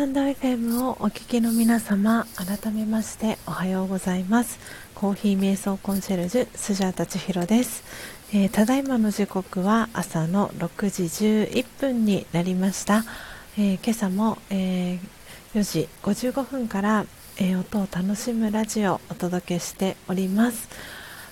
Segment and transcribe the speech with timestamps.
[0.00, 4.58] タンド FM をお聞きの皆様改めましておはようございます。
[4.94, 7.84] コーヒー瞑想コンシェルジュスジャータ千尋です、
[8.32, 11.02] えー、ただいまの時刻は朝の6時
[11.52, 13.04] 11分になりました、
[13.58, 14.98] えー、今朝も、えー、
[15.52, 17.04] 4時55分から、
[17.38, 20.70] え音を楽しむラジオをお届けしております。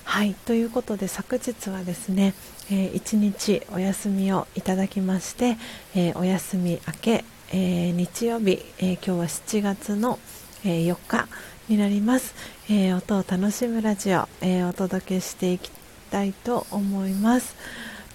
[0.03, 2.35] はいということで昨日はですね、
[2.69, 5.57] えー、1日お休みをいただきまして、
[5.95, 10.19] えー、お休み明け、えー、日曜日、え今日は7月の、
[10.63, 11.27] え4日
[11.67, 12.35] になります、
[12.69, 15.71] え音を楽しむラジオ、えお届けしていき
[16.11, 17.55] たいと思います。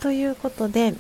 [0.00, 0.94] ということで、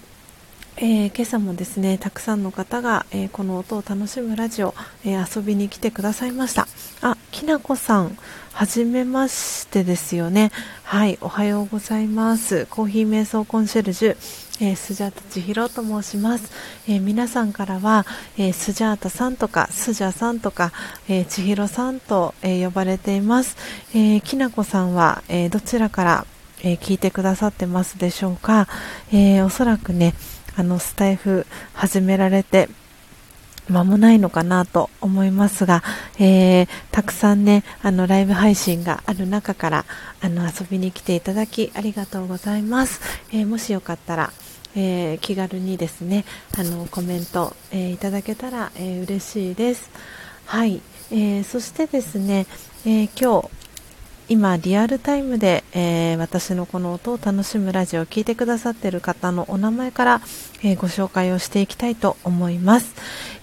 [0.76, 4.74] えー、今朝もですねたくさんの方が、えー、この音を楽しむラジオ、
[5.04, 6.66] えー、遊びに来てくださいました。
[7.00, 8.18] あきなこさん
[8.52, 10.50] はじめましてですよね。
[10.82, 12.66] はいおはようございます。
[12.70, 14.16] コーヒー瞑想コンシェルジュ、
[14.60, 16.52] えー、スジャータ千尋と申します、
[16.88, 18.06] え皆さんからは、
[18.38, 20.72] えスジャータさんとかスジャさんとか、
[21.08, 23.56] え千尋さんと、え呼ばれています、
[23.94, 26.26] えきなこさんは、えどちらから、
[26.62, 28.68] え聞いてくださってますでしょうか、
[29.12, 30.14] えおそらくね
[30.56, 32.68] あのスタイフ始められて
[33.68, 35.82] 間もないのかなと思いますが、
[36.18, 39.84] えー、たくさんねあのライブ配信がある中から
[40.20, 43.00] あの遊びに来ていただきありがとうございます、
[43.32, 44.32] えー、もしよかったら、
[44.76, 46.24] えー、気軽にですね
[46.58, 49.90] あのコメント、えいただけたら、え嬉しいです。
[50.46, 50.80] はい、
[51.10, 52.46] えそしてですね、
[52.84, 53.48] え今日
[54.26, 60.20] 今リアルタイムで、えー、私のこの音を楽しむラジオを聴いてくださっている方のお名前から、
[60.62, 62.94] えー、ご紹介をしていきたいと思います、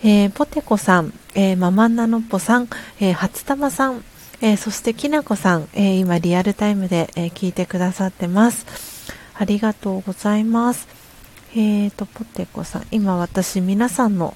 [0.03, 2.67] えー、ポテコさん、えママンナノッポさん、
[2.99, 4.03] え初玉さん、
[4.41, 8.65] えそしてきなこさん、え今リアルタイムで、え聞いてくださってます。
[9.35, 11.00] ありがとうございます。
[11.53, 12.87] えーとポテコさん。
[12.91, 14.35] 今私皆さんの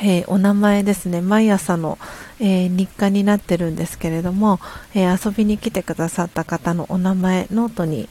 [0.00, 1.20] えー、お名前ですね。
[1.20, 1.98] 毎朝の、
[2.38, 4.60] えー、日課になってるんですけれども、
[4.94, 8.08] えー、遊びに来てくださった方のお名前ノートに、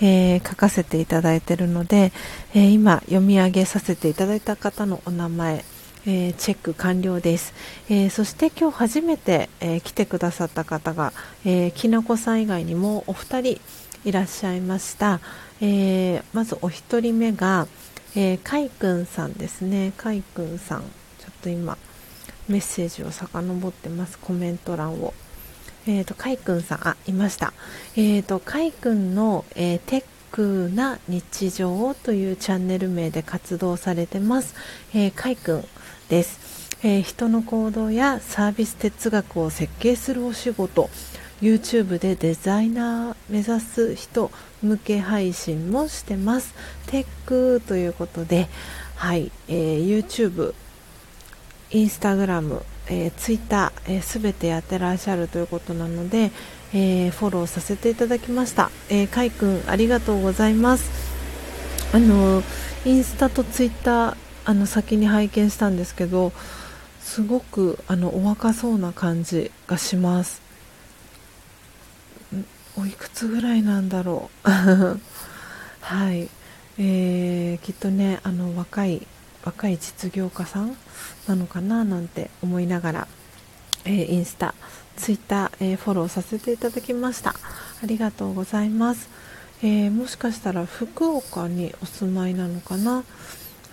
[0.00, 2.12] え書かせていただいているので、
[2.54, 5.64] え今読み上げさせていただいた方のお名前
[6.06, 7.52] え、チェック完了です、
[7.90, 11.12] え、そして今日初めて、え、来てくださった方が、
[11.44, 13.60] えきなこさん以外にもお二人
[14.06, 15.20] いらっしゃいました、
[15.60, 17.66] えまずお一人目が、
[18.14, 19.92] えかいくんさんですね。
[19.96, 20.86] かいくんさんちょ
[21.28, 21.76] っと今
[22.48, 24.18] メッセージを遡ってます。
[24.18, 25.12] コメント欄を。
[25.86, 27.52] えっ、ー、とかいくんさんあいました。
[27.96, 34.54] えっ、ー、とかいくんの、えー、テックな日常というチャンネル名で活動されてます、
[34.92, 35.64] えー、かいくん
[36.08, 40.90] です、えー、人の行動やサービス哲学を設計するお仕事
[41.40, 44.30] YouTube でデザイナー目指す人
[44.62, 46.54] 向け配信もしてます
[46.86, 48.48] テックということで
[48.96, 50.54] はい、えー、YouTube
[51.70, 56.30] インスタグラム、えー、ツイッター、えー、全てやってらっしゃるということなので、
[56.72, 58.70] えー、フォローさせていただきました。
[58.88, 60.90] えー、かいくん、ありがとうございます。
[61.92, 62.42] あの、
[62.84, 66.32] インスタとツイッター、あの、先に拝見したんですけど、
[67.00, 70.45] すごく、あの、お若そうな感じがします。
[72.78, 74.48] おいくつぐらいなんだろう？
[75.80, 76.28] はい。
[76.78, 79.06] えー、きっとね、あの、若い
[79.44, 80.76] 若い実業家さん
[81.26, 81.84] なのかな？
[81.84, 83.08] なんて思いながら、
[83.84, 84.54] えー、インスタ、
[84.96, 87.30] ツイッター、えー、フォローさせていただきました。
[87.30, 89.08] ありがとうございます。
[89.62, 93.04] えー、もしかしたら福岡にお住まいなのかな？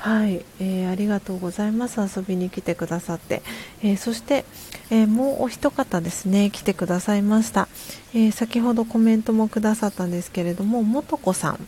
[0.04, 2.02] はい、えー、ありがとうございます。
[2.02, 3.42] 遊びに来てくださって、
[3.82, 4.44] えー、そして、
[4.92, 6.52] えー、もうお一方ですね。
[6.52, 7.70] 来てくださいました、
[8.14, 11.68] え先ほどコメントもくださったんですけれどももとこさん。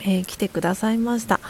[0.00, 1.40] え、来てくださいました。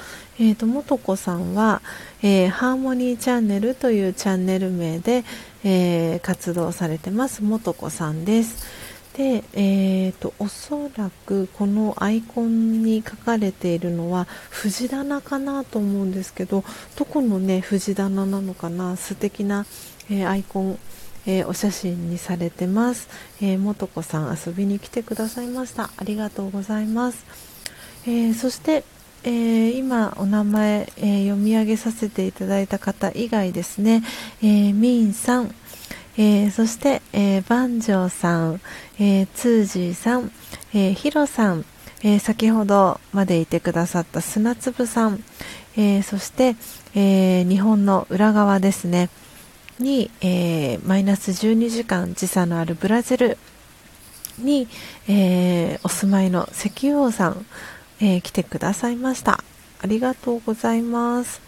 [0.41, 1.81] えーと、もとこさんは、
[2.23, 5.23] えー、ハーモニーチャンネルというチャンネル名で、
[5.63, 8.67] えー、活動されてます、もとこさんです。
[9.19, 16.63] で、えーと、おそらくこのアイコンに書かれているのは藤棚かなと思うんですけど、
[16.95, 19.67] どこのね、藤棚なのかな、素敵な、
[20.09, 20.79] えアイコン、
[21.27, 23.09] えお写真にされてます。
[23.43, 25.91] えー、もとこさん遊びに来てくださいました。
[25.97, 27.27] ありがとうございます。
[28.07, 28.85] えー、そして、
[29.25, 34.05] えー、今お名前、えー、読み上げさせていただいた方以外ですね、
[34.43, 35.53] えー、ミンさん、
[36.17, 38.61] えそして、えー、バンジョーさん、
[38.99, 40.33] えツージーさん、
[40.75, 41.65] えヒロさん、
[42.03, 45.23] え先ほどまでいてくださった砂粒さん、
[45.77, 46.57] えそして、
[46.95, 49.11] え日本の裏側ですね
[49.79, 53.39] に、えマイナス12時間時差のあるブラジル
[54.39, 54.69] に、
[55.09, 57.47] えお住まいの石油王さん
[58.01, 59.43] えー、来てくださいました。
[59.81, 61.41] ありがとうございます。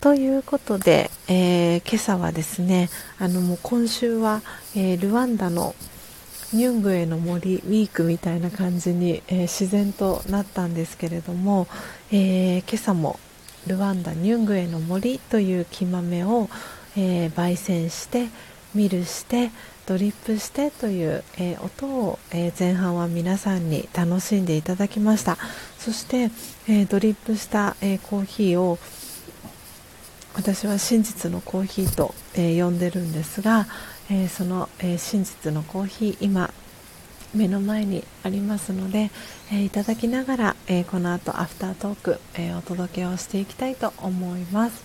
[0.00, 4.42] ということで、えー、今朝はですねあのもう今週は、
[4.76, 5.74] えー、ルワンダの
[6.52, 11.66] ニュングエの森ウィークみたいな感じに、えー、自然となったんですけれども、
[12.10, 13.18] え今朝も
[13.66, 16.48] ルワンダニュングエの森という木豆を、
[16.96, 18.28] えー焙煎して
[18.74, 19.50] ミルして
[19.86, 25.38] ドリップしてという、えー、音を、えー、前半は皆さんに楽しんでいただきました。
[25.78, 26.30] そして、
[26.68, 28.78] えー、ドリップした、えコーヒーを
[30.34, 33.66] 私は真実のコーヒーと、え呼んでるんですが、
[34.14, 36.52] えその、え真実のコーヒー今
[37.34, 39.10] 目の前にありますので、
[39.50, 44.84] えいただきながら、えこの後アフタートーク、えお届けをしていきたいと思います。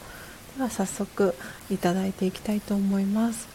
[0.55, 1.35] では早速
[1.69, 3.49] いただいていきたいと思います。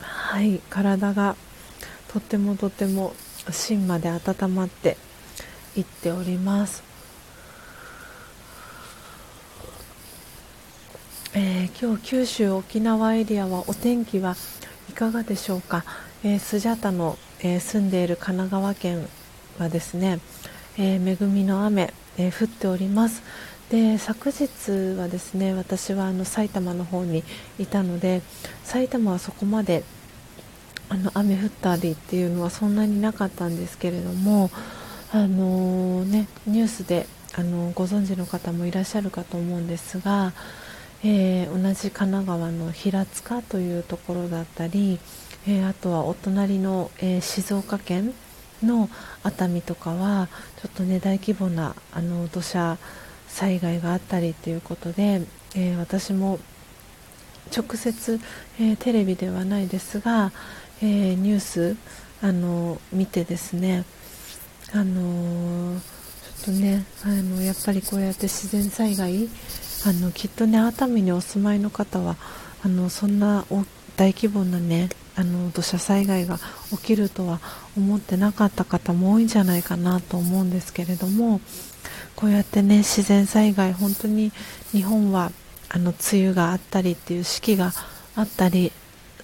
[0.00, 1.36] はい体が
[2.08, 3.14] とってもとっても
[3.50, 4.96] 芯まで温まって
[5.76, 6.91] いっております。
[11.34, 14.36] えー、今日九州沖縄エリアはお天気は
[14.90, 15.82] いかがでしょうか、
[16.22, 19.08] えー、スジャタの、えー、住んでいる神奈川県
[19.58, 20.20] はですね、
[20.78, 23.22] え恵みの雨、え降っております。
[23.70, 27.24] で昨日はですね私はあの埼玉の方に
[27.58, 28.20] いたので
[28.64, 29.82] 埼玉はそこまで
[30.90, 34.50] あの雨降ったりっていうのはそんなになかったんですけれども、
[35.10, 40.34] あの、ね、ニュースで、あの、ご存知の方もいらっしゃるかと思うんですが、
[41.04, 45.00] えー、同じ神奈川の平塚というところだったり、
[45.48, 48.14] えあとはお隣の、え静岡県
[48.62, 48.88] の
[49.24, 50.28] 熱海とかは
[50.62, 52.78] ちょっとね大規模なあの土砂
[53.26, 55.22] 災害があったりということで、
[55.56, 56.38] え私も
[57.54, 58.20] 直接、
[58.60, 60.30] えテレビではないですが、
[60.80, 61.76] え、ニュース
[62.22, 63.84] あの見てですね
[64.72, 65.80] あの
[66.44, 69.28] ちょっとねあのやっぱりこうやって自然災害
[69.84, 72.16] あのきっとね熱海にお住まいの方は
[72.64, 73.44] あのそんな
[73.96, 76.38] 大規模なねあの土砂災害が
[76.70, 77.40] 起きるとは
[77.76, 81.40] 思ってなかった方も多いんじゃないかなと思うんですけれども
[82.16, 84.32] こうやってね自然災害本当に
[84.70, 85.32] 日本は
[85.68, 87.72] あの梅雨があったりっていう四季が
[88.16, 88.72] あったり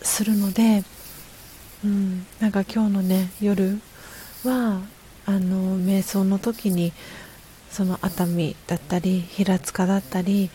[0.03, 0.85] するので
[1.85, 3.81] うん、なんか今日のね夜
[4.45, 4.81] は
[5.27, 6.93] あの瞑想の時に
[7.71, 10.51] その熱海だったり平塚だったり、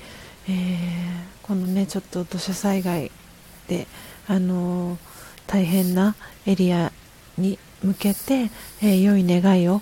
[0.48, 0.56] えー、
[1.44, 3.12] このねちょっと土砂災害
[3.68, 3.88] で
[4.28, 4.98] あの
[5.48, 6.16] 大変な
[6.46, 6.92] エリア
[7.38, 8.50] に向けて、
[8.82, 9.82] えー、良い願いを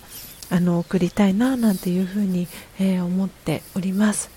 [0.49, 2.47] あの送りたいななんていうふうに、
[2.79, 4.29] えー、思っております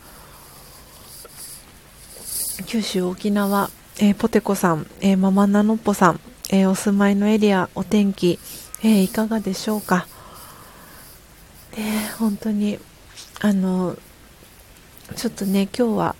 [2.67, 8.39] 九州沖縄、えー、ポテコさん、えー、ママナノッポさんえ、お住まいのエリア、お天気、
[8.83, 10.07] え、いかがでしょうか？
[11.77, 12.79] ね、本当に、
[13.41, 13.97] あの、
[15.17, 16.17] ちょっとね、今日は、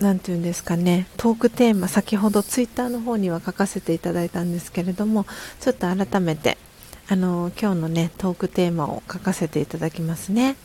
[0.00, 5.26] 何て言うんですかね、トークテーマ、先ほどツイッターの方には書かせていただいたんですけれども、
[5.60, 6.58] ちょっと改めて、
[7.08, 10.56] あの、今日のね、トークテーマを書かせていただきますね。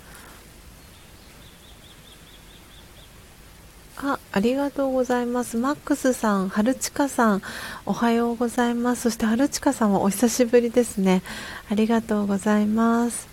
[3.98, 5.58] あ、ありがとうございます。
[5.58, 7.42] マックスさん、はるちかさん、
[7.86, 9.04] おはようございます。
[9.04, 11.22] そしてはるちかさんはお久しぶりですね。
[11.70, 13.29] ありがとうございます。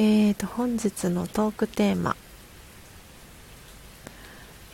[0.00, 2.16] えーと、本日のトークテーマ。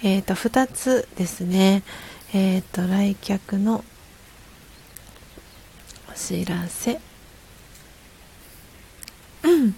[0.03, 1.83] えーと、2つですね。
[2.35, 3.83] えーと、来客の
[6.11, 7.01] お知らせ。
[9.43, 9.75] うん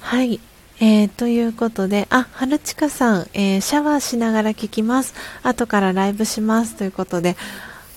[0.00, 0.51] はい。
[0.84, 5.14] えー、ということで、あ、はるちかさん、えー、シャワーしながら聞きます。
[5.44, 6.74] 後からライブします。
[6.74, 7.36] ということで、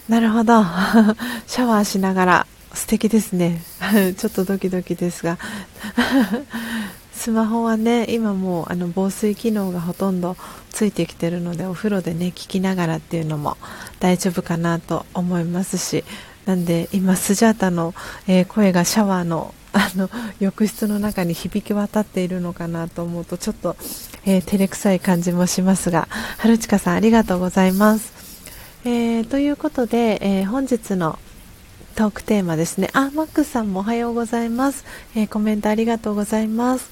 [0.07, 0.62] なるほど。
[1.48, 3.64] シャワーしながら、素敵ですね。
[4.16, 5.40] ちょっとドキドキですが。
[7.12, 10.38] スマホはね、今もうあの防水機能がほとんど
[10.70, 13.57] ついてきてるので、お風呂でね、聞きながらっていうのも
[13.99, 16.03] 大丈夫かなと思いますし、
[16.45, 17.95] なんで今、スジャータの、
[18.28, 23.76] えー、声がシャワーのあの浴室の中に響き渡っているのかなと思うとちょっと、
[24.26, 26.07] えー、照れくさい感じもしますが
[26.38, 28.14] 春近さんありがとうございます、
[28.85, 31.19] えー、ということで、えー、本日の
[31.95, 32.89] トークテーマですね。
[32.91, 34.84] あマックスさんもおはようございます、
[35.15, 36.89] えコメントありがとうございます。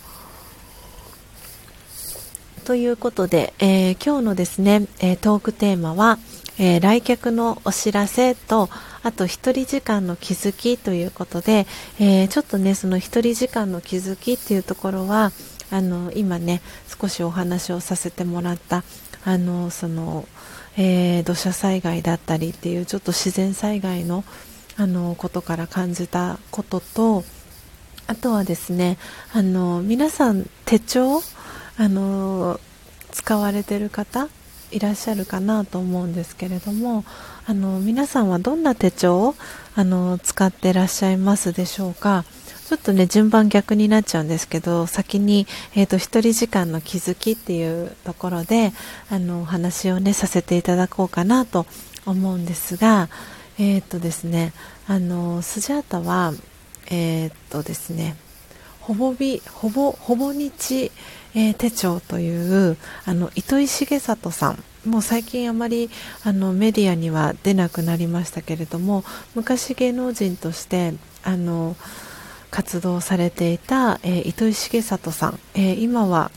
[2.64, 6.20] ということで、え今日のですね、えトークテーマは、
[6.60, 8.70] え来客のお知らせと
[9.02, 11.66] あと一人時間の気づきということで、
[12.00, 15.32] えー、ちょっとねその一人時間の気づきっていうところは
[15.72, 16.62] あの今ね
[17.00, 18.84] 少しお話をさせてもらった
[19.26, 20.28] あのその、
[20.78, 24.24] えー、土砂災害だったりっていうちょっと自然災害の
[24.76, 27.24] あのことから感じたことと
[28.08, 28.98] あとはですね
[29.32, 31.22] あの皆さん手帳
[31.78, 32.60] あの
[33.12, 34.30] 使われてる方
[34.74, 37.06] いらっしゃるかなと思うんですけれども
[37.46, 39.36] あの皆さんはどんな手帳を
[39.76, 42.26] あの使ってらっしゃいますでしょうか？
[42.68, 45.46] ちょっとね順番逆になっちゃうんですけど先に、
[45.76, 48.72] えーと、一人時間の気づきっていうところで
[49.12, 51.68] あのお話をねさせていただこうかなと
[52.06, 53.10] 思うんですが
[53.60, 54.54] えっ、ー、とですね
[54.88, 56.34] あのスジャータは
[56.90, 58.16] えっ、ー、とですね
[58.80, 60.92] ほぼびほぼほぼ日、
[61.36, 64.64] えー、手帳というあの糸井重里さん。
[64.86, 65.90] もう最近あまり
[66.26, 70.94] あのメディアには出なくなりましたけれども昔芸能人として
[71.24, 71.78] あの
[72.52, 76.32] 活動されていた、えー、糸井重里さん、えー、今は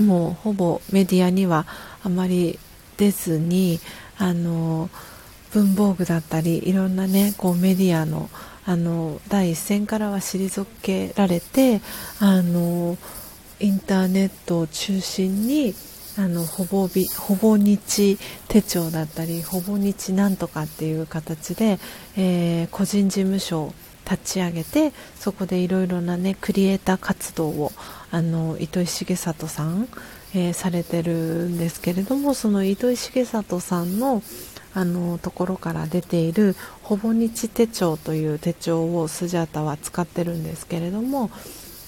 [0.00, 1.66] もうほぼメディアには
[2.02, 2.58] あまり
[2.96, 3.78] 出ずに
[4.18, 4.88] あの
[5.52, 8.28] 文房具だったりいろんなねこうメディアの
[8.68, 11.80] あの第一線からは退けられて
[12.18, 12.98] あの
[13.60, 15.74] インターネットを中心に
[16.18, 18.18] あのほぼびほぼ日
[18.48, 21.78] 手帳だったりほぼ日なんとかっていう形で、
[22.16, 23.74] えー、個人事務所を
[24.10, 27.72] 立ち上げてそこでいろいろな、ね、クリエイター活動を
[28.10, 29.88] あの糸井重里さん、
[30.34, 34.22] えー、されてるんですけれどもその糸井重里さんの
[34.74, 41.30] あのところから出ているほぼ日手帳という手帳をスジャータは使ってるんですけれども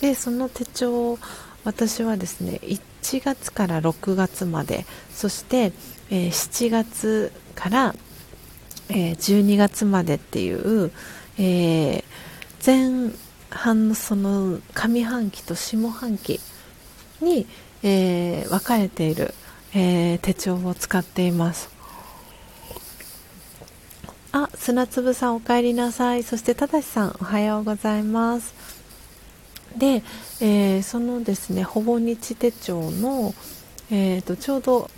[0.01, 1.19] でその手帳
[1.65, 5.73] 私はですね1月から6月までそして、
[6.11, 7.95] えー、7月から、
[8.89, 10.91] えー、12月までっていう、
[11.39, 12.03] えー、
[12.65, 13.13] 前
[13.51, 16.41] 半のその上半期と下半期
[17.21, 17.47] に、
[17.83, 19.35] えー、分かれている、
[19.75, 21.79] えー、手帳を使っています
[24.31, 26.23] あ、砂粒さんお帰りなさい。
[26.23, 28.55] そして、ただしさんおはようございます。
[29.79, 30.03] で、
[30.41, 33.35] えー、そのですね、ほぼ日手帳の、
[33.91, 34.91] えーと、ちょうど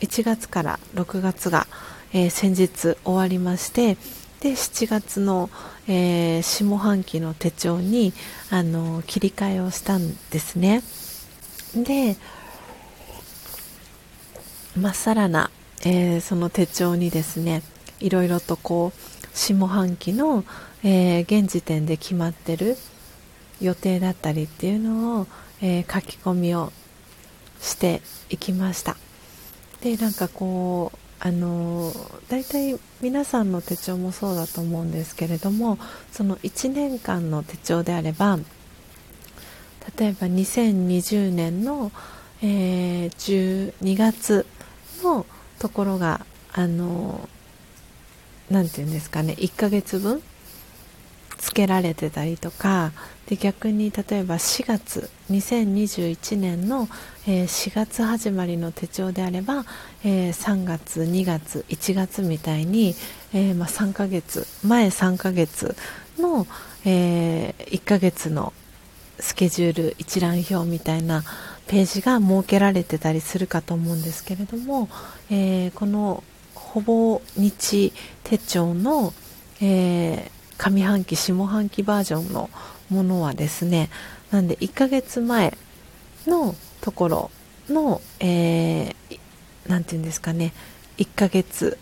[0.00, 1.66] 1月から6月が、
[2.12, 3.96] えー、先日終わりまして、
[4.40, 5.50] で、7月の、
[5.86, 8.12] えー、下半期の手帳に、
[8.50, 10.82] あの、切り替えをしたんですね。
[11.76, 12.16] で、
[14.76, 15.50] まっさらな、
[15.84, 17.62] えー、その手帳にですね、
[18.00, 20.44] いろいろとこう下半期の、
[20.82, 22.76] えー、現時点で決まってる
[23.60, 25.26] 予定だったりっていうのを、
[25.60, 26.72] えー、書き込みを
[27.60, 28.96] していきました。
[29.82, 31.92] でなんかこうあの
[32.28, 35.78] 大体皆さんの手帳もそうだと思うんですけれども
[36.12, 38.38] その1年間の手帳であれば
[39.98, 41.92] 例えば2020年の、
[42.42, 44.46] えー、12月
[45.02, 45.26] の
[45.58, 47.28] ところがあの
[48.50, 50.22] 何て言うんですかね1ヶ月分
[51.36, 52.92] つけられてたりとか
[53.30, 56.88] で逆に例えば4月2021年の、
[57.28, 59.64] えー、4月始まりの手帳であれば、
[60.04, 62.96] えー、3月2月1月みたいに、
[63.32, 65.76] えー、まあ、3ヶ月前3ヶ月
[66.18, 66.44] の、
[66.84, 68.52] え1ヶ月の
[69.20, 71.22] スケジュール一覧表みたいな
[71.68, 74.88] ページが設けられてたりするかと思うんですけれども、
[75.30, 77.92] えこのほぼ日
[78.24, 79.14] 手帳の、
[79.60, 82.50] え、上半期下半期バージョンの
[82.90, 83.88] ものはですね
[84.30, 85.56] なんで1ヶ月前
[86.26, 87.30] のところ
[87.68, 89.20] の、えー、て
[89.68, 90.52] 言うんですかね
[90.98, 91.78] 1ヶ月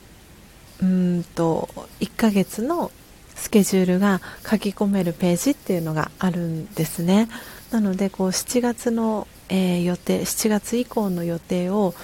[0.82, 1.68] うんと
[2.00, 2.92] 1ヶ月の
[3.34, 7.28] スケジュールが書き込めるページっていうのがあるんですね。
[7.70, 11.94] なのでこう7月の、えー、予定7月以降の予定を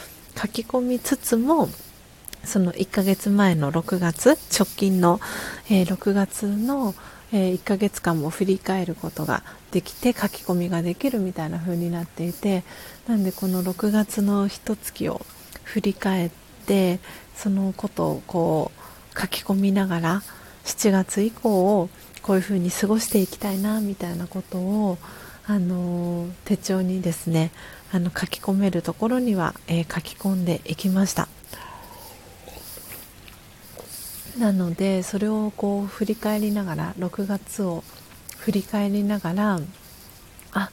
[0.40, 1.68] 書き込みつつも
[2.44, 5.20] その1ヶ月前の6月直近の、
[5.70, 6.94] えー、6月の、
[7.34, 9.42] えー、1ヶ月間も振り返ることが
[9.72, 12.62] できて書き込みができるみたいな風になっていて
[13.08, 15.20] なんでこの6月の一月を
[15.64, 16.30] 振り返っ
[16.64, 17.00] て
[17.34, 18.70] そのことをこ
[19.16, 20.22] う書き込みながら
[20.62, 21.90] 7月以降を
[22.22, 24.98] こういう風に過ごしていきたいなみたいなことを
[25.46, 27.50] あの手帳にですね
[27.92, 31.33] あの書き込めるところには、えー、書き込んでいきました。
[34.38, 37.84] なのでそれをこう振り返りながら6月を
[38.38, 39.60] 振り返りながら
[40.52, 40.70] あ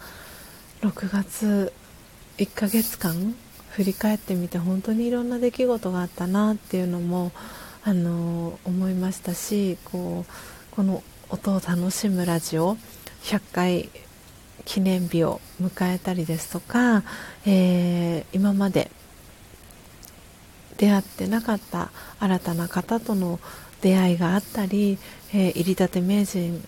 [0.81, 1.73] 6月
[2.37, 3.35] 1ヶ月間
[3.69, 7.31] 振り返ってみて本当にいろんな出来事があったなっていうのも
[7.83, 12.77] あの思いましたしこうこの音を楽しむラジオ
[13.23, 13.89] 100回
[14.65, 17.03] 記念日を迎えたりですとか、
[17.45, 18.91] えー、今まで
[20.81, 23.39] 出会ってなかった新たな方との
[23.81, 24.97] 出会いがあったり、
[25.31, 26.63] えー、入り立て名人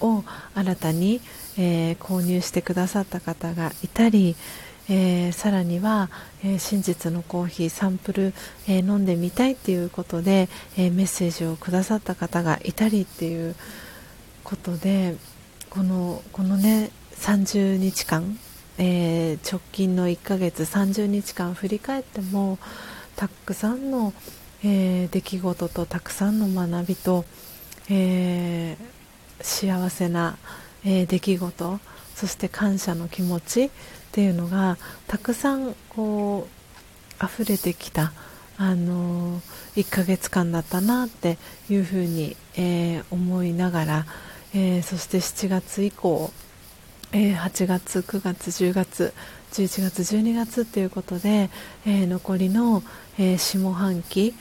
[0.00, 1.22] を新たに、
[1.58, 4.36] えー、購入してくださった方がいたり、
[4.90, 6.10] えー、さらには、
[6.44, 8.34] えー、真実のコーヒーサンプル、
[8.68, 13.54] え飲んでみたいっていうことで、えメッセージをくださった方がいたりっていう
[14.44, 15.16] ことで
[15.70, 18.38] このこのね30日間、
[18.76, 22.58] え直近の1ヶ月30日間振り返っても
[23.20, 24.14] たくさんの、
[24.64, 27.26] え出来事とたくさんの学びと、
[27.90, 28.78] え
[29.42, 30.38] 幸せな、
[30.86, 31.80] え出来事
[32.14, 33.70] そして感謝の気持ちっ
[34.12, 36.48] ていうのがたくさんこ
[37.20, 38.14] う溢れてきた
[38.56, 39.40] あの
[39.76, 41.36] 1ヶ月間だったなって
[41.68, 44.06] いうふうに、えー、思いながら、
[44.54, 46.32] えー、そして7月以降、
[47.12, 49.12] えー、8月、9月、10月
[49.50, 51.50] 11月、12月ということで、
[51.84, 52.82] え残りの、
[53.20, 54.34] え下半期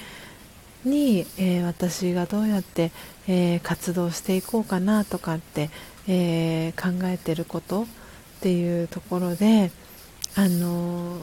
[0.86, 2.92] に、え私がどうやって、
[3.28, 5.70] え活動していこうかなとかって、
[6.08, 7.86] え考えてることっ
[8.40, 9.72] ていうところで、
[10.36, 11.18] あの、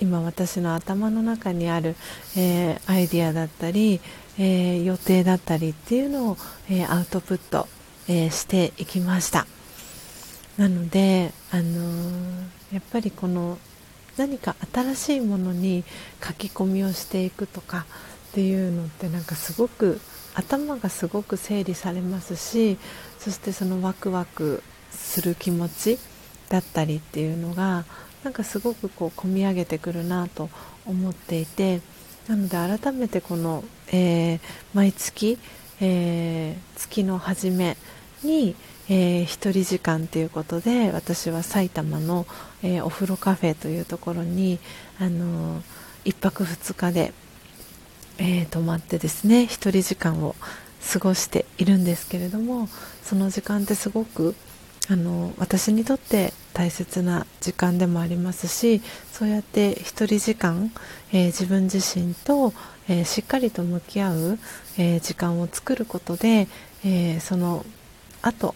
[0.00, 1.94] 今私の頭の中にある、
[2.36, 4.00] え、アイディアだったり、
[4.38, 6.38] え、予定だったりっていうのを、
[6.70, 7.68] えアウトプット、
[8.08, 9.46] えしていきました。
[10.56, 11.80] なので、あの
[12.72, 13.58] やっぱりこの
[14.16, 15.84] 何か新しいものに
[16.24, 17.86] 書き込みをしていくとか
[18.30, 20.00] っていうのってなんかすごく
[20.34, 22.78] 頭がすごく整理されますし
[23.18, 25.98] そしてそのワクワクする気持ち
[26.48, 27.84] だったりっていうのが
[28.24, 30.48] なんかすごくこう込み上げてくるなと
[30.86, 31.80] 思っていて
[32.28, 34.40] なので改めてこの、えー、
[34.74, 35.38] 毎月、
[35.80, 37.76] えー、月の初め
[38.22, 38.54] に、
[38.94, 42.26] えー、1人時間ということで私は埼玉の、
[42.62, 44.58] えー、お風呂カフェというところに、
[45.00, 45.62] あのー、
[46.04, 47.14] 1泊2日で、
[48.18, 50.36] えー、泊まってですね1人時間を
[50.92, 52.68] 過ごしているんですけれども
[53.02, 54.34] その時間ってすごく
[54.90, 60.70] あの私にとって大切な時間でもありますしそうやって一人時間、
[61.14, 62.52] えー、自分自身と、
[62.90, 64.38] えー、しっかりと向き合う、
[64.76, 66.46] えー、時間を作ることで、
[66.84, 67.64] えその
[68.20, 68.54] 後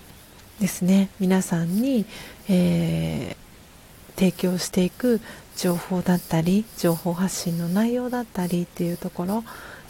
[0.61, 1.11] ですね。
[1.21, 2.07] 皆さんに、
[2.49, 3.37] え
[4.17, 5.21] 提供していく
[5.57, 9.45] 情報だったり情報発信の内容だったりっていうところ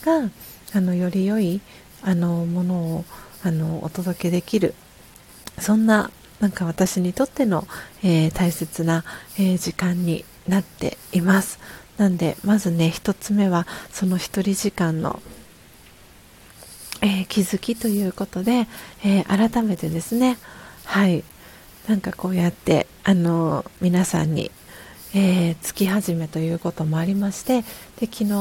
[0.05, 0.31] が
[0.75, 1.61] あのより良い
[2.03, 3.05] あのものを
[3.43, 4.75] あのお届けできる
[5.59, 6.11] そんな
[6.41, 7.67] なんか私にとっての、
[8.03, 9.05] えー、大切な、
[9.39, 11.59] えー、時間になっています。
[11.97, 15.23] なんでまずね1つ目はその1人時間の、
[17.01, 18.67] えー、気づきということで、
[19.03, 20.37] え改めてですね
[20.87, 21.23] はい。
[21.89, 24.51] なんかこうやってあの皆さんに、
[25.15, 27.63] え月始めということもありまして
[28.01, 28.33] で昨日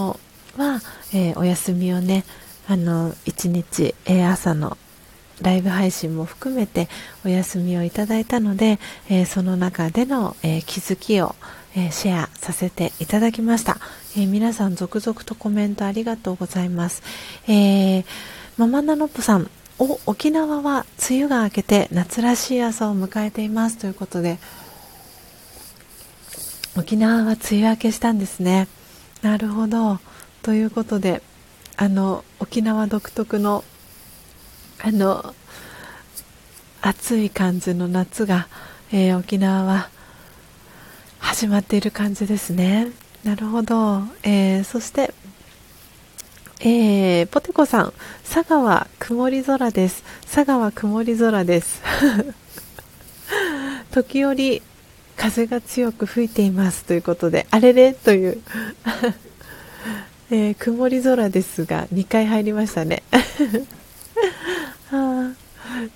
[0.57, 0.81] は、
[1.13, 2.23] えお休みをね
[2.67, 4.77] あの1日、え朝の
[5.41, 6.87] ライブ配信も含めて
[7.23, 11.35] お休みをいただいたので、えー、その中での、えー、気づきを、
[11.75, 13.77] えー、シェアさせていただきました、
[14.17, 17.03] え皆さん続々とコメントありがとうございます、
[17.47, 18.05] え
[18.57, 19.49] ママナノップさん。
[19.77, 24.37] お沖縄は梅雨が明けて夏らしい朝を迎えていますということで
[26.77, 28.67] 沖縄は梅雨明けしたんですね。
[29.21, 29.99] なるほど。
[30.43, 31.21] ということで
[31.77, 33.63] あの沖縄独特の
[34.81, 35.33] あの
[36.81, 38.47] 暑い感じの夏が、
[38.91, 39.89] えー、沖縄は
[41.19, 42.91] 始まっている感じですね。
[43.23, 45.13] なるほど、えー、そして
[46.67, 47.93] えー、ポテコさん、
[48.27, 50.03] 佐賀は曇り空です。
[50.23, 51.79] 佐賀は曇り空です。
[53.93, 54.63] 時折、
[55.15, 58.41] 風が強く吹いていますということで、あれれという、
[60.31, 63.03] えー、曇り空ですが、2回入りましたね。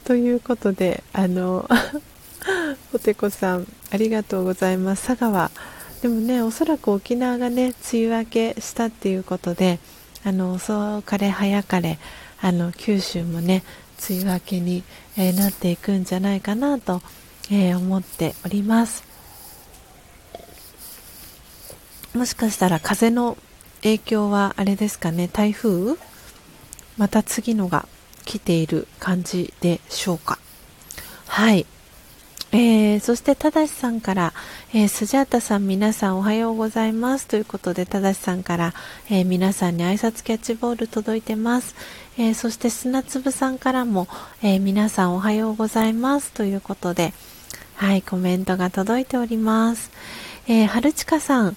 [0.05, 1.67] ということで、あの、
[2.91, 5.07] ポテコさん、ありがとうございます。
[5.07, 5.49] 佐川。
[6.03, 9.79] でもね、おそらく沖縄がね、梅雨明けしたっていうことで、
[10.25, 11.97] あの、遅かれ早かれ、
[12.41, 13.63] あの、九州もね、
[14.09, 14.83] 梅雨明けに、
[15.17, 17.01] えー、なっていくんじゃないかなと、
[17.51, 19.03] えー、思っております。
[22.13, 23.37] もしかしたら風の
[23.81, 25.97] 影響はあれですかね、台風？
[26.97, 27.87] また次のが
[28.25, 30.37] 来ている感じでしょうか。
[31.27, 31.65] はい。
[32.51, 34.33] えー、そして、ただしさんから、
[34.73, 37.27] えー、スジャータさん、皆さんおはようございます。
[37.27, 38.73] ということで、ただしさんから、
[39.11, 41.75] えー、皆さんに挨拶キャッチボール届いてます。
[42.17, 44.07] え、そして、砂粒さんからも、
[44.41, 46.31] え、皆さんおはようございます。
[46.31, 47.13] ということで、
[47.75, 49.91] はい、コメントが届いております。
[50.47, 51.55] えー、春近さん、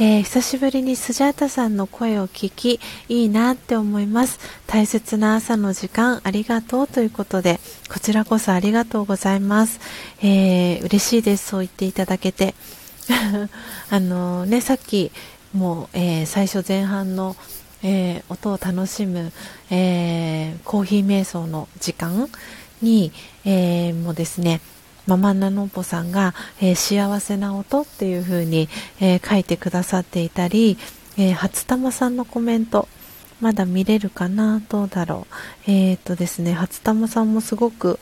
[0.00, 4.38] えー、久しぶりにスジャータさんの声を聞き、いいなって思います。
[4.68, 7.58] 大切な朝の時間ありがとうということで、
[7.92, 9.80] こちらこそありがとうございます。
[10.22, 11.48] えー、嬉しいです。
[11.48, 12.54] そう言っていただけて。
[13.90, 15.10] あのね、さっき、
[15.52, 17.34] もう、えー、最初前半の、
[17.82, 19.32] えー、音を楽しむ、
[19.68, 22.30] えー、コーヒー瞑想の時間
[22.82, 23.10] に、
[23.44, 24.60] えもですね、
[25.08, 28.68] ママナノポさんが、えー、幸せな音っていう風に、
[29.00, 30.76] えー、書いてくださっていたり、
[31.16, 32.86] えー、初玉さんのコメント、
[33.40, 34.60] まだ見れるかな？
[34.68, 35.26] どうだろ
[35.66, 35.70] う？
[35.70, 37.98] えっ、とですね、初玉さんもすごく、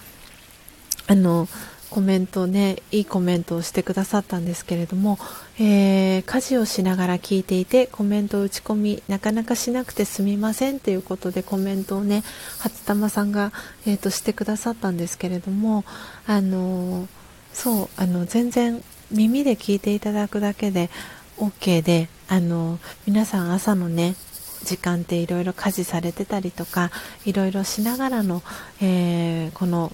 [1.07, 1.47] あの、
[1.91, 5.19] コメントね、いいコメントをしてくださったんですけれども、
[5.59, 12.23] えー、家事をしながら聞いていて、コメントを打ち込み、なかなかしなくてすみませんということでコメントをね、
[12.59, 13.53] 初玉さんが、
[13.87, 15.85] えーと、してくださったんですけれども、
[16.27, 17.07] あのー、
[17.53, 20.91] そう、あの、全然耳で聞いていただくだけで
[21.39, 24.17] OK で、あの皆さん朝のね、
[24.65, 26.91] 時間っていろいろ家事されてたりとか
[27.25, 28.43] いろいろしながらの、
[28.81, 29.93] えー、この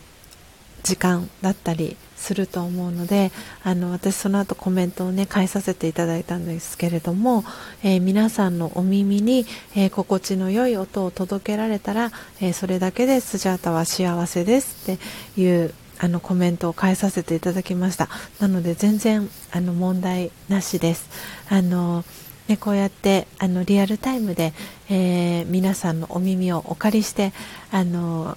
[0.82, 3.32] 時間だったりすると思うので
[3.64, 7.44] あの私その後コメントをね返させていただいたんですけれども、
[7.82, 9.44] えー、皆さんのお耳に、
[9.74, 18.08] えー、心地の良い音を届けられたら、えー、それだけでスジャータは幸せですっていうあのコメントを返させていただきました。
[18.40, 21.08] なので全然あの問題なしです。
[21.48, 22.04] あの
[22.48, 24.52] ね、こうやってあのリアルタイムで、
[24.90, 27.32] え皆さんのお耳をお借りして
[27.70, 28.36] あの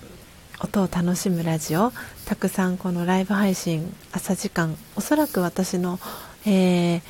[0.61, 1.91] 音を楽しむラジオ。
[2.25, 4.77] たくさんこのライブ配信朝時間。
[4.95, 5.99] おそらく私の、
[6.45, 7.01] えー、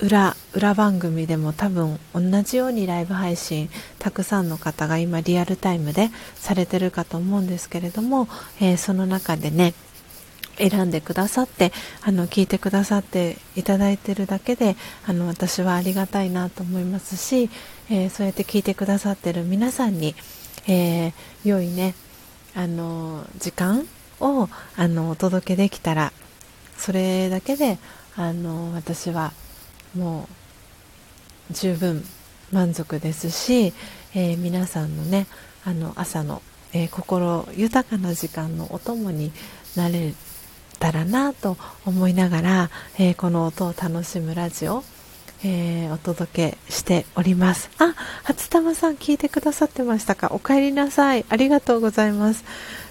[0.00, 3.68] 裏裏番組でも多分同じようにライブ配信
[3.98, 8.26] たくさんの方が今リアルタイムでされてるかと思うんですけれども、
[8.60, 9.74] えー、その中でね
[10.56, 11.72] 選んでくださって
[12.02, 14.76] あの聞いてくださっていただいてるだけで
[15.06, 17.50] あの私はありがたいなと思いますし、
[17.90, 20.14] えー、そうやって聞いてくださってる皆さんに、
[20.66, 21.12] えー、
[21.44, 21.94] 良いね
[22.54, 23.86] あの時間
[24.20, 26.12] をあのお届けできたら
[26.76, 27.78] それだけで
[28.16, 29.32] あの私は
[29.96, 30.28] も
[31.50, 32.04] う十分
[32.52, 33.72] 満足ですし、
[34.14, 35.26] えー、皆さんのね
[35.64, 39.32] あの朝の、えー、心豊かな時間のお供に
[39.76, 40.14] なれ
[40.78, 44.82] たらなと思いながら、えー、この音を楽しむラジオ
[45.42, 47.70] えー、お届けしております。
[47.78, 47.94] あ、
[48.24, 50.32] 初玉さん聞いてくださってましたか？
[50.32, 51.24] お帰りなさい。
[51.28, 52.44] ありがとうございます。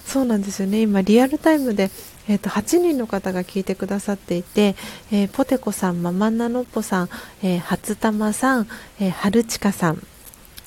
[0.04, 0.82] そうなんですよね。
[0.82, 1.90] 今、リアルタイムで、
[2.28, 4.74] えーと、8人の方が聞いてくださっていて、
[5.12, 7.08] えー、ポテコさん、ママナノッポさん、
[7.42, 8.68] えー、初玉さん、
[9.00, 10.02] えー、春近さん、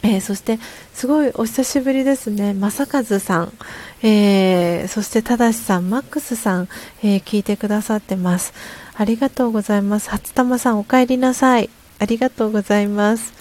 [0.02, 0.60] えー、そして
[0.94, 3.54] すごいお久しぶりですね、正和さん、
[4.02, 6.70] えー、そしてただしさん、マックスさん、
[7.02, 8.54] えー、聞いてくださってます。
[8.96, 10.10] ありがとうございます。
[10.10, 11.70] 初玉さんお帰りなさい。
[12.00, 13.34] ありがとうございます。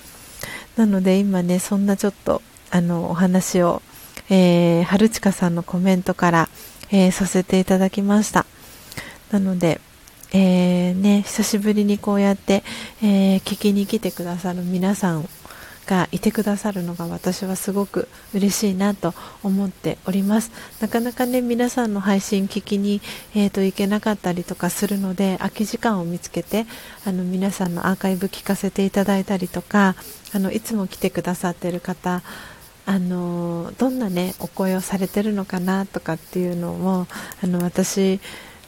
[0.76, 3.82] なので今ね、そんなちょっとあのお話を、
[4.30, 6.48] えー、春近さんのコメントから、
[6.90, 8.46] えー、させていただきました。
[9.30, 9.80] なので、
[10.32, 12.64] えー、ね、久しぶりにこうやって、
[13.02, 15.28] えー、聞きに来てくださる皆さん
[15.86, 20.50] がいてくださるのが私はすごく嬉しいなと思っております。
[20.80, 23.00] なかなかね皆さんの配信聞きに、
[23.34, 26.66] えーと、行けなかったりとかするので空き時間を見つけて
[27.04, 29.96] あの皆さんのアーカイブ聞かせていただいたりとか
[30.32, 32.22] あのいつも来てくださっている方
[32.84, 37.06] あのどんなねお声をされてるのかなとかっていうのも
[37.42, 38.20] あの私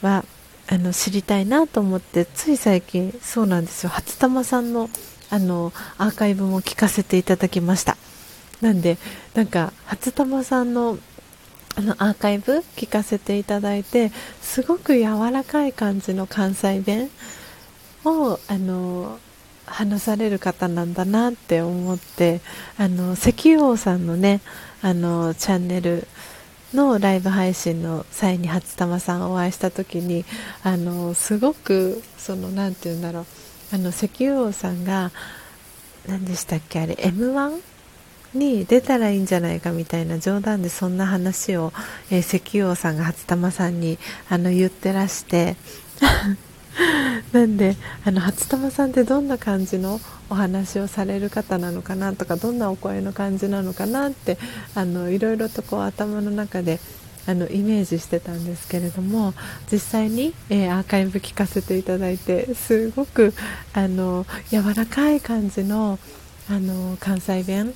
[0.02, 0.24] は
[0.68, 3.90] あの知りたいなと思ってつい最近そうなんですよ。
[3.90, 4.88] 初玉さんの
[5.30, 7.96] あのアーカイブも聞かせていただきました。
[8.60, 8.98] なんで
[9.34, 10.98] なんか初玉さんの
[11.76, 17.10] あのアーカイブ聞かせていただいてすごく柔らかい感じの関西弁
[18.04, 19.18] をあの
[19.66, 22.40] 話される方なんだなって思って
[22.78, 24.40] あの石油王さんのね
[24.82, 26.06] あのチャンネル
[26.74, 30.24] のライブ配信の際に初玉さんお会いした時に
[30.62, 33.26] あのすごくその何て言うんだろう。
[33.74, 35.10] あの石油王さんが
[36.06, 37.60] 何でしたっけあれ m 1
[38.34, 41.72] に出たらいいんじゃないかみたいな冗談でそんな話を、
[42.08, 43.98] えー、石油王さんが初玉さんに
[44.30, 45.56] あの言ってらして。
[47.32, 54.38] なんであの初玉さんってどんな感じのお話をされる方なのかなとかどんなお声の感じなのかなって
[54.74, 56.80] あのいろいろとこう頭の中で
[57.26, 59.34] あのイメージしてたんですけれども
[59.70, 63.32] 実際に、えー、アーカイブ聞かせていただいてすごく
[63.72, 65.98] あの柔らかい感じの
[66.50, 67.74] あの関西弁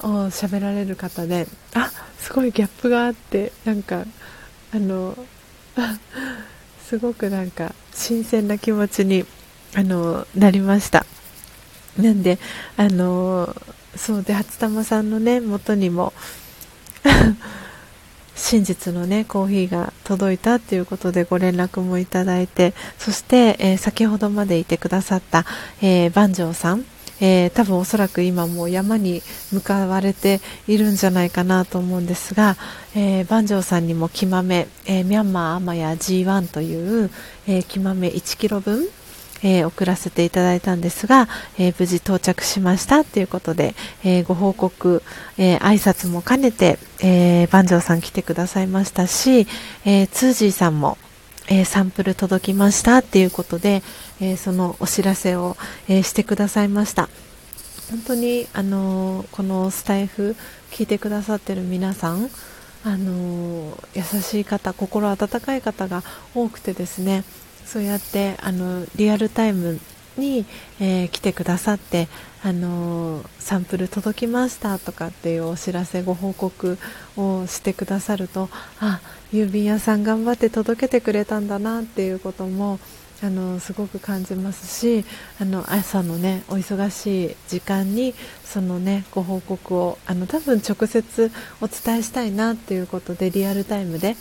[0.00, 4.04] を喋られる方であすごいギャップがあってなんか
[4.74, 5.16] あの
[6.86, 9.24] すごくなんか新鮮な気持ちに
[9.74, 11.06] あのなりました。
[11.96, 12.38] なんで
[12.76, 13.54] あの
[13.96, 16.12] そうで初玉さんのね元にも
[18.50, 25.44] 真実のねコーヒーが届いたっていうことでご連絡もいただいてそして、えー、先ほどまでいてくださった、
[25.80, 26.84] えー、万丈さん。
[27.22, 29.20] えー、多分おそらく今もう山に
[29.52, 32.56] 向かわれているんじゃないかなと思うんですが、
[32.96, 37.10] えー、万丈さんにも木豆、えー、ミャンマーアマヤ G1 という、
[37.46, 38.88] えー、木豆1キロ分
[39.42, 45.02] えー、送らせていただいたんですが、えー、無事到着しましたということで、えー、ご報告、
[45.38, 49.46] えー、挨拶も兼ねて、えー、万丈さん来てくださいましたし、
[49.84, 50.98] え、ツージーさんも、
[51.48, 53.82] え、サンプル届きましたっていうことで、
[54.20, 55.56] え、そのお知らせを、
[55.88, 57.08] え、してくださいました。
[57.90, 60.36] 本当に、あのこのスタイフ
[60.70, 62.30] 聞いてくださってる皆さん、
[62.82, 66.02] あの優しい方心温かい方が
[66.34, 67.24] 多くてですね
[67.70, 69.78] そうやってあのリアルタイム
[70.16, 70.44] に、
[70.80, 72.08] えー、来てくださって、
[72.42, 76.78] あのサンプル届きましたとかっていうお知らせご報告
[77.16, 78.48] をしてくださると
[78.80, 79.00] あ
[79.32, 82.80] 郵便屋さん頑張って届けてくれたんだなっていうことも
[83.22, 85.04] あのすごく感じますし
[85.38, 91.30] あの朝のねお忙しい時間にそのねご報告をあの多分直接
[91.60, 94.16] お伝えしたいなっていうことでリアルタイムで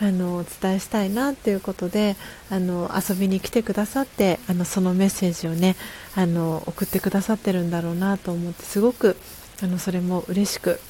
[0.00, 2.16] あのお伝えしたいなっていうことで
[2.50, 5.76] あの遊びに来てくださってあのそのメッセージをね
[6.14, 9.16] あの送ってくださってるんだろうなと思ってすごく
[9.62, 10.80] あのそれも嬉しく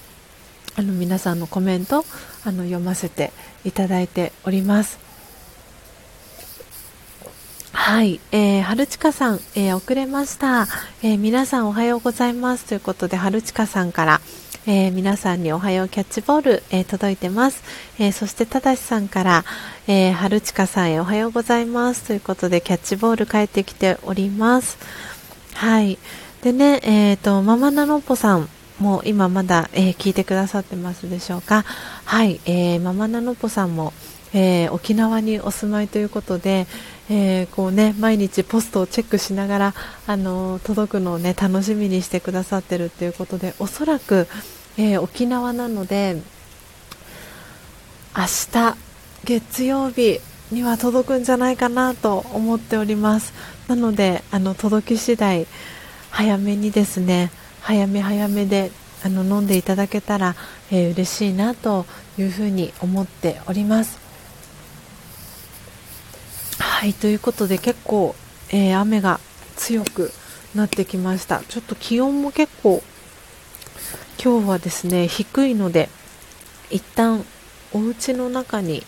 [0.76, 2.04] あの皆さんのコメント
[2.44, 3.32] あの読ませて
[3.64, 5.08] いただいております。
[7.72, 10.66] はい、えー、春近さん、えー、遅れました、
[11.02, 14.20] えー、皆さんおはようございますということで春近さんから、
[14.70, 17.62] えー、皆さんにおはようキャッチボール、えー、届いてます、
[17.98, 19.44] えー、そしてただしさんから、
[19.86, 22.02] えー、春近さんへおはようございます。
[22.02, 24.76] ということでキャッチボール帰ってきております。
[25.54, 25.96] はい。
[26.42, 28.46] でねえっ、とママナノポさん
[28.78, 31.64] もう今まだ、え聞いてくださってますでしょうか？
[32.04, 33.94] はい、えママナノポさんも
[34.34, 36.66] えー、沖縄にお住まいということで、
[37.08, 39.74] えー、こうね、毎日ポストをチェックしながら、
[40.06, 44.28] あの届くのを、ね、楽しみにしてくださってるということでおそらく、
[44.78, 46.16] えー、沖縄なので
[48.16, 48.76] 明日
[49.24, 50.20] 月曜日
[50.52, 53.34] には届くんじゃないかなと思っております。
[53.66, 55.46] なのであの届き次第
[56.10, 57.30] 早めにですね
[57.60, 58.70] 早め早めで
[59.04, 60.36] あの飲んでいただけたら、
[60.70, 61.84] えー、嬉しいなと
[62.16, 63.98] いうふうに思っております。
[66.58, 68.14] はいということで結構、
[68.50, 69.18] えー、雨が
[69.56, 70.12] 強く
[70.54, 71.42] なってきました。
[71.48, 72.82] ちょっと気温も結構
[74.22, 75.88] 今日はですね低いので
[76.70, 77.24] 一旦
[77.72, 78.82] お家の中に、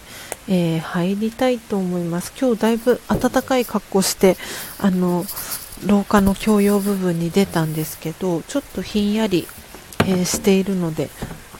[0.48, 2.32] えー、入りたいと思います。
[2.38, 4.36] 今日だいぶ暖かい格好して
[4.78, 5.24] あの
[5.86, 9.46] 廊下の共用部分に出たんですけどちょっとひんやり、
[10.00, 11.08] えー、しているので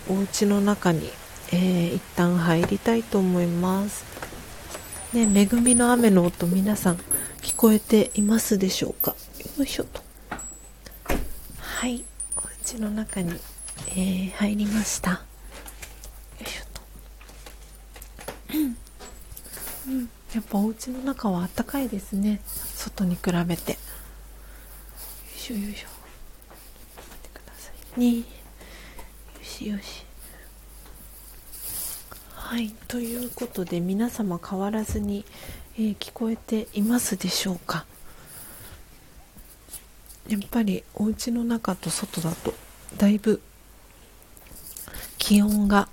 [0.09, 1.11] お家の中に、
[1.53, 4.05] えー、一旦入りたいと思います。
[5.13, 6.97] ね、恵みの雨の音皆さん
[7.41, 9.15] 聞こえていますでしょうか？
[9.59, 10.01] よいしょと。
[11.61, 12.05] はい
[12.37, 13.33] お家の中に、
[13.89, 15.11] えー、入りました。
[15.11, 15.19] よ
[16.41, 16.81] いしょと。
[19.89, 22.41] うん、やっぱお家の中は暖かいですね。
[22.47, 23.73] 外に比べて。
[23.73, 23.79] よ
[25.37, 25.87] いしょよいしょ。
[25.87, 25.99] 待
[27.15, 28.19] ってくださいね。
[28.19, 28.25] よ
[29.43, 30.05] しよし。
[32.35, 32.71] はい。
[32.89, 35.25] ということで皆様変わらずに、
[35.77, 37.87] えー、聞こえていますでしょうか。
[40.29, 42.55] やっぱりお家の中と外だと
[42.97, 43.43] だいぶ
[45.31, 45.89] 気温が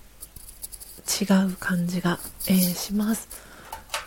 [1.22, 3.30] 違う感じが、えー、します。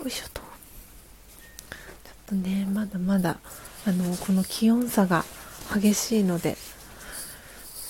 [0.00, 0.40] よいしょと。
[0.40, 3.38] ちょっとねまだまだ
[3.86, 5.24] あのこの気温差が
[5.72, 6.56] 激しいので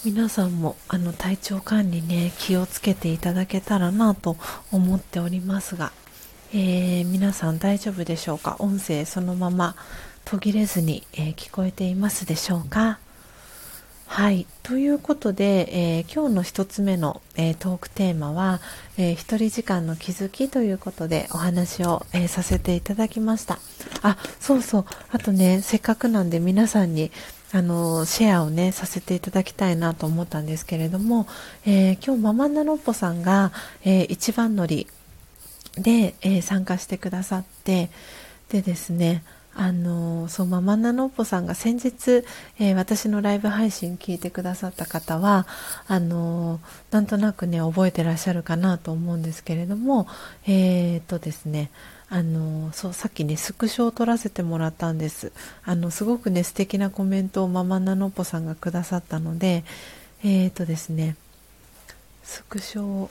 [0.04, 4.36] 皆さんもあの体調管理ね気をつけていただけたらなと
[4.70, 5.92] 思っておりますが、
[6.52, 8.56] えー、皆さん大丈夫でしょうか？
[8.58, 9.76] 音声そのまま
[10.26, 12.98] 途切れずに、えー、聞こえていますでしょうか？
[14.12, 14.44] はい。
[14.64, 18.60] ということで、えー、今日の1つ目の、えトークテーマは、
[18.98, 23.60] えー、一人時間の気づきということでお話を、えさせていただきました。
[24.02, 24.84] あそうそう。
[25.12, 27.12] あとねせっかくなんで皆さんに
[27.52, 31.28] あのシェアをねさせていただきたいなと思ったんですけれども、
[31.64, 33.52] え、今日ママナロッポさんが、
[33.84, 34.88] えー、一番乗り
[35.76, 37.90] で、え、参加してくださって
[38.48, 39.22] でですね
[39.54, 42.24] あのそうママナノッポさんが先日、
[42.58, 45.46] えー、私のライブ配信聞いてくださった方は
[45.86, 46.60] あの
[46.90, 50.06] なんとなくね覚えてらっしゃるかなと思うんですけれども
[50.46, 51.70] えー、っとですね
[52.08, 55.32] あのそうさっきねスクショを撮らせてもらったんです。
[55.62, 59.62] あのすごくね素敵なコメントをママナノッポさんがくださったので
[60.24, 61.16] えー、っとですね
[62.24, 63.10] スクショを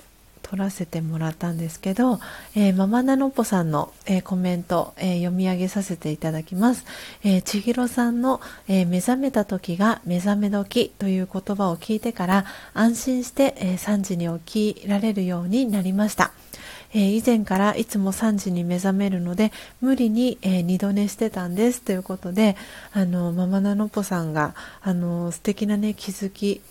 [0.49, 2.19] 撮らせてもらったんですけど、
[2.55, 6.85] えー、ママナノポさんの、えー、コメント、えー、読み上げさせていただきます。
[7.23, 16.31] え千尋さんの、え目覚めた時が目覚め時という言葉を聞いてから安心して、え3時に起きられるようになりました。
[16.95, 19.51] え以前からいつも3時に目覚めるので
[19.81, 22.55] 無理に、え二度寝してたんですということで
[22.91, 26.61] あのママナノポさんがあの素敵なね気づき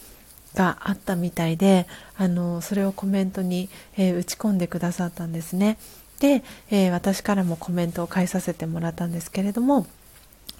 [0.55, 5.79] があったみたいであのそれをコメントに、えー、打ち込んでくださったんですね。
[6.21, 9.87] で、えー、私からもコメントを返させてもらったんですけれども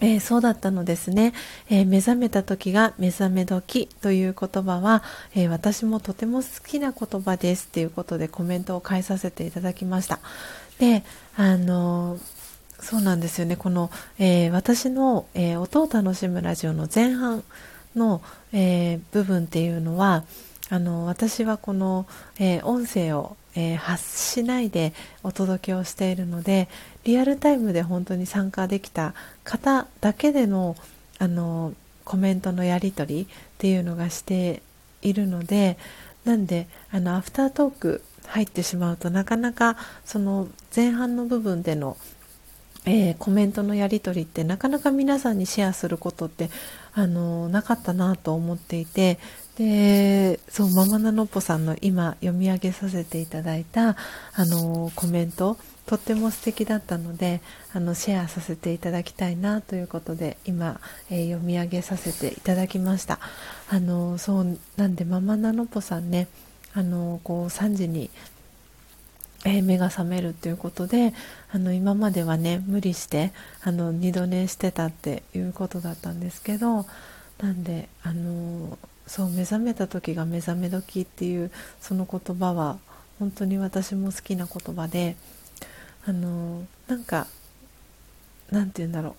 [0.01, 1.33] えー、そうだったのですね、
[1.69, 5.03] え、目覚めた時が目覚め時という言葉は、
[5.35, 10.21] え、私もとても好きな言葉ですっていうことでコメントを返させていただきました。
[10.79, 11.03] で
[11.37, 12.19] あの
[12.81, 13.57] そうなんですよね。
[13.57, 13.91] この、
[14.21, 17.43] え私の、え音を楽しむラジオの前半
[17.95, 20.25] の、えー、部分っていうのは
[20.71, 22.07] あの私はこの、
[22.39, 24.93] えー、音声を、えー、発しないで
[25.23, 26.69] お届けをしているので
[27.05, 30.77] リアルタイムで本当に参加できた方だけでの
[31.19, 31.75] あの
[32.05, 33.27] コメントのやり取りっ
[33.59, 34.63] ていうのがして
[35.03, 35.77] いるので
[36.25, 41.97] なんであのアフタートーク入ってしまうとなかなかその前半の部分での
[42.87, 46.49] えー、コメントのやり取りってなかなか皆さんにシェアすることって
[46.99, 49.21] あのなかったなと思っていて
[49.57, 55.57] でそうママナノッポさんの今読み上げさせていただいたあのコメント
[55.87, 57.41] とっても素敵だったので
[57.73, 63.21] あのシェアさせていただきたいなということで今、えー、読み上げさせていただきました。
[63.71, 66.27] あのそうなんでママナノポさんね
[66.75, 68.11] あのこう3時に
[69.45, 71.15] えー、目が覚めるっていうことで
[71.53, 73.33] あの今まではね無理して
[73.63, 76.87] あの二度寝してたっていうことだったんですけど
[77.41, 81.51] なんであのそう目覚めた時が目覚め時っていう
[81.81, 82.79] その言葉は
[83.19, 85.17] 本当に私も好きな言葉で
[86.07, 87.27] あのなんか
[88.51, 89.17] なんて言うんだろ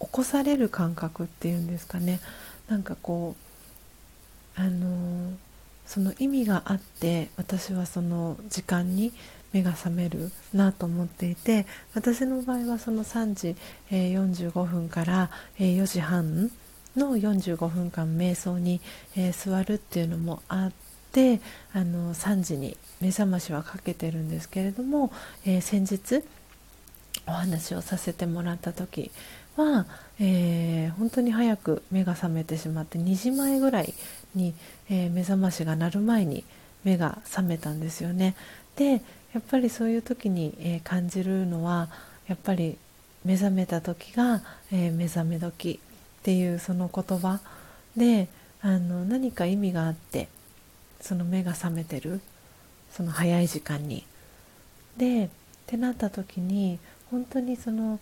[0.00, 2.20] う起こされる感覚っていうんですかね。
[2.68, 3.36] なんかこ
[4.56, 5.32] うあの
[5.86, 9.12] その意味があって私はその時間に
[9.52, 13.56] 目が覚めるなと思っていて私の場合はその3時、
[13.90, 16.50] えー、45分から、えー、4時半
[16.96, 18.80] の45分間瞑想に、
[19.16, 20.72] えー、座るっていうのもあっ
[21.12, 21.40] て
[21.72, 25.12] あの3時に目覚ましはかけてるんですけれども、
[25.44, 26.24] えー、先日
[27.26, 29.10] お話をさせてもらった時
[29.56, 29.86] は、
[30.18, 33.94] えー、本当に早く目が覚めてしまって2時前ぐらい
[34.34, 34.54] に、
[34.88, 36.44] え、目覚ましが鳴る前に
[36.84, 38.36] 目が覚めたんですよね。
[38.76, 39.02] で
[39.32, 41.88] やっぱりそういう時に、えー、感じるのは
[42.26, 42.76] やっぱり
[43.24, 44.42] 目覚めた時が、
[44.72, 45.80] えー、目覚め時
[46.20, 47.40] っていうその言葉
[47.96, 48.28] で
[48.62, 50.28] あの何か意味があって
[51.00, 52.20] その目が覚めてる
[52.92, 54.04] その早い時間に。
[54.96, 55.28] でっ
[55.66, 56.78] てなった時に
[57.10, 58.00] 本当にその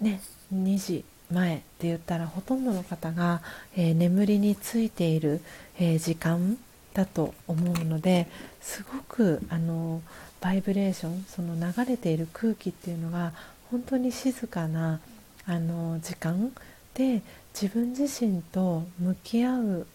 [0.00, 0.20] ね
[0.54, 3.42] 2時前って言ったらほとんどの方が、
[3.76, 5.40] えー、眠りについている、
[5.78, 6.58] えー、時間
[6.94, 8.28] だと思うので
[8.60, 10.02] すごくあの
[10.46, 13.32] バイブレーションその流れている空気っていうのが
[13.68, 15.00] 本当に静かな
[15.44, 16.52] あの時間
[16.94, 17.20] で
[17.52, 19.86] 自分自身と向き合う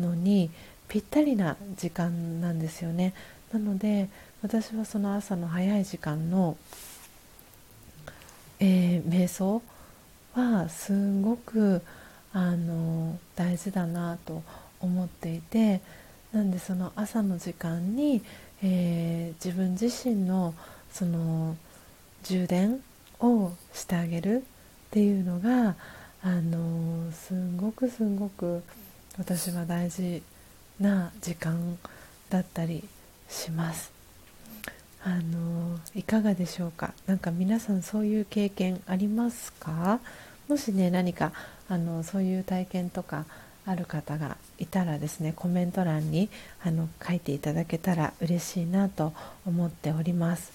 [0.00, 0.50] のに
[0.88, 3.12] ぴったりな時間なんですよね。
[3.52, 4.08] なので
[4.40, 6.56] 私はその朝の早い時間の、
[8.60, 9.60] えー、瞑想
[10.32, 11.82] はすごく
[12.32, 14.42] あの大事だなと
[14.80, 15.82] 思っていて
[16.32, 18.22] なんでその朝の時間に、
[18.62, 20.54] えー、自分自身の
[20.92, 21.56] その
[22.24, 22.80] 充電
[23.20, 25.76] をしてあげるっていうのが
[26.22, 28.62] あのすんごくすんごく
[29.18, 30.22] 私は大事
[30.80, 31.78] な時間
[32.30, 32.82] だったり
[33.28, 33.92] します。
[35.04, 36.92] あのいかがでしょうか？
[37.06, 40.00] 何か皆さんそういう経験ありますか？
[40.48, 41.32] もしね何か
[41.68, 43.24] あのそういう体験とか
[43.68, 46.30] ある方がいたらですねコメント欄に
[46.64, 49.12] あの書いていただけたら嬉しいなと
[49.46, 50.50] 思っております。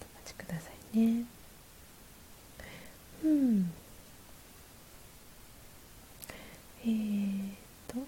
[0.00, 1.24] お待ちくださいね。
[3.24, 3.70] うん。
[6.82, 7.50] えー、
[7.86, 7.96] と。
[7.96, 8.00] ちょ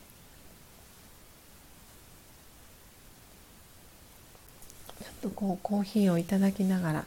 [5.11, 7.05] っとこうコーヒーをいただきながら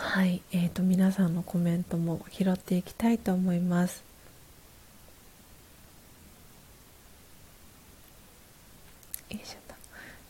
[0.00, 4.04] はい、えーと、皆さんのコメントも拾っていきたいと思います。
[9.28, 9.74] よいしょと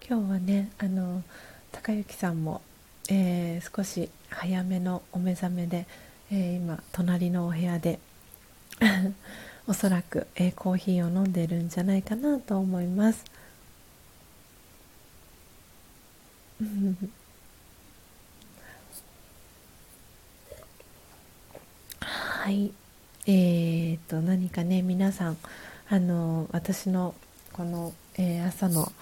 [0.09, 1.23] 今日はねあの
[1.71, 2.63] 高之さんも、
[3.11, 5.87] えー、少し早めのお目覚めで、
[6.33, 8.01] えー、今隣のお部屋で
[9.69, 13.23] おそらく、えー、コーヒーを飲んでるんじゃないかなと思います。
[22.39, 22.71] はい。
[23.27, 25.37] えーと、何かね皆さん
[25.91, 27.17] あの私の
[27.53, 28.93] この、えー、朝の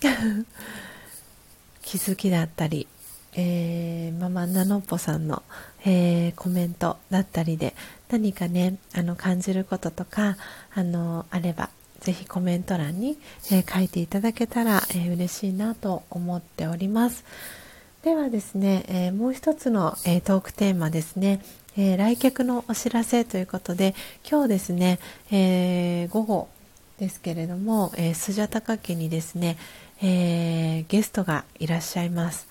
[1.80, 2.86] 気づきだったり、
[3.32, 5.42] えー、ママナノッポさんの、
[5.86, 7.74] えー、コメントだったりで
[8.10, 10.36] 何かねあの感じることとか
[10.74, 11.70] あのあれば
[12.00, 13.18] ぜひコメント欄に、
[13.50, 17.24] えー、書いていただけたら、えー、嬉しいなと思っております。
[18.02, 21.40] ではですね、えー、もう一つの、えトークテーマですね。
[21.80, 23.94] えー、来客のお知らせということで
[24.28, 24.98] 今日ですね、
[25.30, 26.48] えー、午後
[26.98, 29.56] ですけれども、えー、スジャタカ家にですね、
[30.02, 32.48] え、ゲストがいらっしゃいます、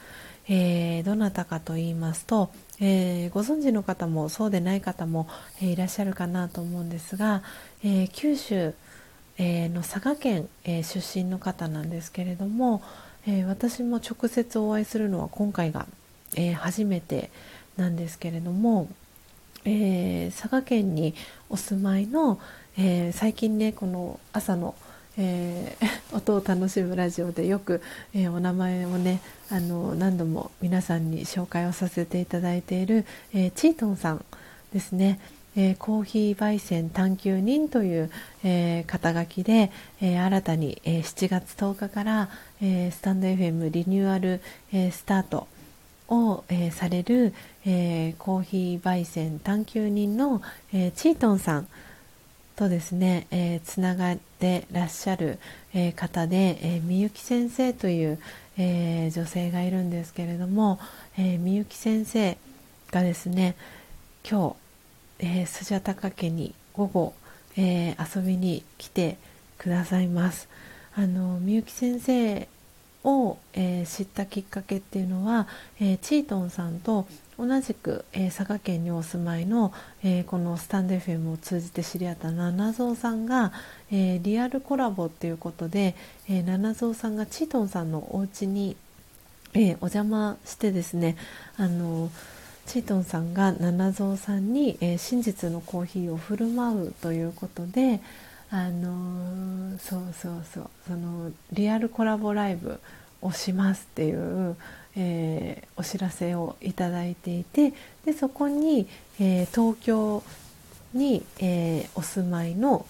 [0.47, 5.27] え、どなたかと言いますと、え、ご存知の方もそうでない方も、
[5.61, 7.43] え、いらっしゃるかなと思うんですが、
[7.83, 8.73] え、九州、
[9.37, 12.81] え、の佐賀県、え、出身の方なんですけれども、
[13.27, 15.85] え、私も直接お会いするのは今回が、
[16.37, 17.29] え、初めて
[17.75, 18.87] なんですけれども、
[19.69, 21.13] えー、佐賀県に
[21.49, 22.39] お住まいの、
[22.77, 24.75] えー、最近ねこの朝の、
[25.17, 27.81] えー、 音を楽しむラジオでよく、
[28.13, 29.19] えお名前をね
[29.49, 34.23] あの何度も皆さんに紹介をさせていただいている、えチートンさん
[34.71, 35.19] ですね。
[35.57, 38.11] えー、コーヒー焙煎探求人という、
[38.43, 42.29] えー、肩書きで、えー、新たに、え7月10日から、
[42.61, 44.39] えスタンド FM リニューアル、
[44.71, 45.47] えスタート
[46.09, 47.33] を、えー、される、
[47.65, 50.41] えー、コーヒー焙煎探求人の、
[50.73, 51.67] えー、チートンさん
[52.55, 55.37] とですね、えつながってらっしゃる、
[55.75, 58.19] え方で、えみゆき先生という、
[58.57, 60.79] え女性がいるんですけれども、
[61.19, 62.35] えみゆき先生
[62.89, 63.55] がですね
[64.27, 64.55] 今
[65.19, 67.13] 日、えスジャタカ家に午後、
[67.57, 69.17] え遊びに来て
[69.59, 70.49] くださいます。
[70.95, 72.47] あのみゆき先生
[73.03, 75.47] を、えー、知ったきっかけっていうのは、
[75.79, 77.07] えー、チートンさんと
[77.37, 79.71] 同じく、えー、佐賀県にお住まいの、
[80.03, 83.51] えこのスタンド FM を通じて知り合った七蔵さんが、
[83.91, 85.95] えリアルコラボっていうことで、
[86.27, 88.75] え七蔵さんがチートンさんのお家に、
[89.53, 91.15] えお邪魔してですね
[91.57, 92.09] あの
[92.65, 98.01] チートンさんが七蔵さんに、え真実のコーヒーを振る舞うということで、
[98.49, 102.79] あのそうそうそうそのリアルコラボライブ
[103.21, 104.55] をしますっていう、
[104.95, 107.73] えー、お知らせをいただいていて
[108.05, 108.87] でそこに、
[109.19, 110.23] えー、東京
[110.93, 112.85] に、え、お住まいの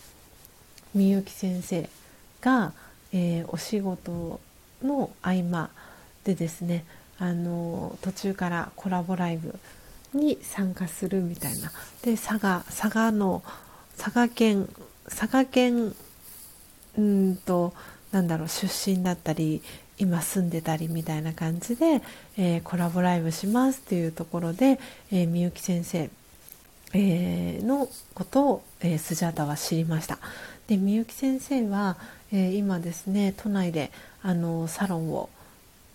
[0.93, 1.89] みゆき先生
[2.41, 2.71] が、
[3.11, 4.39] えお仕事
[4.84, 5.69] の合間
[6.23, 6.85] でですね
[7.17, 9.55] あの途中からコラボライブ
[10.13, 11.71] に参加するみたいな。
[12.03, 13.43] で佐賀佐賀の
[13.97, 14.69] 佐賀県
[15.09, 15.95] 佐賀県
[16.97, 17.73] うんと
[18.11, 19.61] なんだろう出身だったり
[19.97, 22.01] 今住んでたりみたいな感じで、
[22.38, 24.79] えー、コラボライブしますっていうところで、
[25.11, 26.09] え、みゆき先生、
[26.93, 30.19] えー、のことを、えー、スジャータは知りました。
[30.67, 31.97] でみゆき先生は、
[32.31, 33.89] え今ですね都内で
[34.21, 35.29] あのサロンを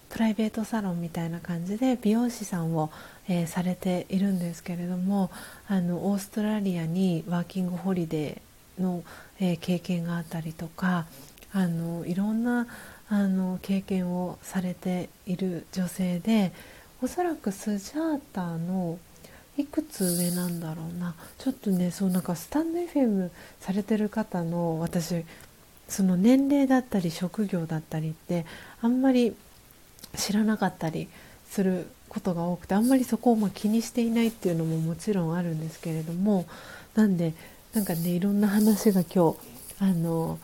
[0.08, 2.90] プライベートサロンみたいな感じで美容師さんを、
[3.28, 5.30] えされているんですけれども
[5.68, 8.51] あのオーストラリアにワーキングホリデー
[8.82, 9.02] の、
[9.40, 11.06] えー、経験があったりとか
[11.52, 12.66] あのいろんな
[13.08, 16.52] あの経験をされている女性で
[17.02, 18.98] おそらくスジャータの
[19.58, 21.14] いくつ上なんだろうな。
[21.38, 23.30] ちょっとねそうなんかスタンド FM
[23.60, 25.24] されてる方の私
[25.88, 28.46] その年齢だったり職業だったりって
[28.80, 29.36] あんまり
[30.16, 31.08] 知らなかったり
[31.50, 36.46] することが多くてあんまりそこをま気にしていないっていうのももちろんあるんですけれども
[36.94, 37.34] なんで
[37.74, 39.36] なんかねいろんな話が今日
[39.78, 40.38] あの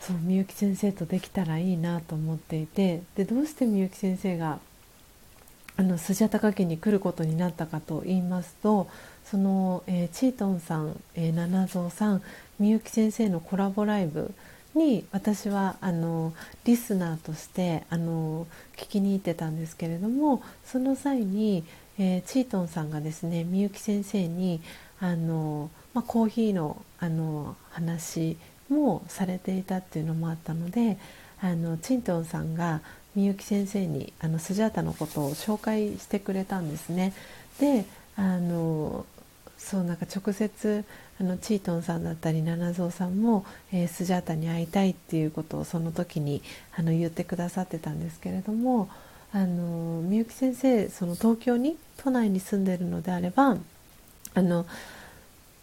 [0.00, 4.58] そうみゆき先生とできたらいいなと思っていてでどうしてみゆき先生が
[5.76, 8.88] あのスジャタカ家に来ることになったかと言いますと
[9.24, 12.22] その、えー、チートンさん、えー、七蔵さん
[12.58, 14.34] みゆき先生のコラボライブ
[14.74, 16.32] に私はあの
[16.64, 21.62] リスナーとしてあの聞きに行ってたんですけれどもその際に、
[21.96, 24.60] えー、チートンさんがですねみゆき先生に
[25.00, 28.36] あの、まあ、コーヒーのあの話
[28.68, 30.98] もされていたっていうのもあったので
[31.40, 32.80] あのチントンさんが
[33.14, 37.12] みゆき先生にあのスジャータのことを紹介してくれたんですね。
[37.60, 37.84] で
[38.16, 39.06] あの
[39.56, 40.84] そうなんか直接
[41.20, 46.42] あのチートンさんだったり七蔵さんも、えー、スジャータに会いたいっていうことをその時に
[46.76, 48.88] あの言ってくださってたんですけれども
[49.32, 53.56] あのみゆき先生その東京に都内に住んでるのであれば
[54.38, 54.66] あの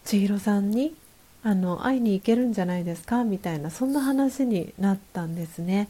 [0.04, 0.94] 千尋さんに
[1.44, 5.88] あの会いに行けるんじゃないですかみたいなそんな話になったんですね。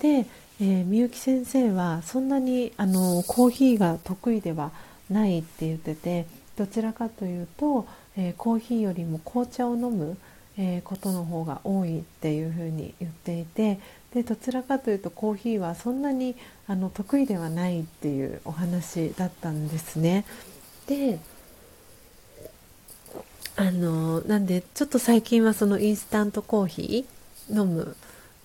[0.00, 0.26] で、
[0.60, 4.70] えー、みゆき先生はそんなにあのコーヒーが得意では
[5.08, 6.26] ないって言ってて
[6.56, 7.86] どちらかというと、
[8.16, 10.18] えー、コーヒーよりも紅茶を飲む、
[10.58, 13.78] えー、ことの方が多いっていうふうに言っていて
[14.12, 16.34] でどちらかというとコーヒーはそんなに
[16.66, 20.24] あの得意ではないっていうお話だったんですね。
[20.86, 21.18] で
[23.56, 27.96] あのなんでちょっと最近はそのインスタントコーヒー飲む